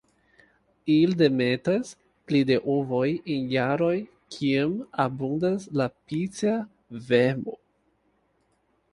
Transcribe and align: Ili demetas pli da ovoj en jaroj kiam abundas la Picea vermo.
Ili 0.91 1.15
demetas 1.17 1.89
pli 2.29 2.39
da 2.51 2.55
ovoj 2.75 3.09
en 3.35 3.43
jaroj 3.51 3.93
kiam 4.35 4.73
abundas 5.05 5.67
la 5.81 5.87
Picea 5.93 6.55
vermo. 7.11 7.55